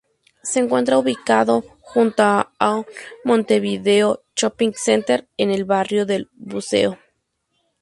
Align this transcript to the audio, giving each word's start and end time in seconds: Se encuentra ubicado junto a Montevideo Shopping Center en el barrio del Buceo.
Se 0.41 0.57
encuentra 0.59 0.97
ubicado 0.97 1.63
junto 1.79 2.23
a 2.23 2.51
Montevideo 3.23 4.23
Shopping 4.35 4.71
Center 4.73 5.27
en 5.37 5.51
el 5.51 5.63
barrio 5.63 6.07
del 6.07 6.27
Buceo. 6.33 6.97